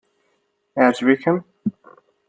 Yeɛjeb-ikem? 0.77 1.37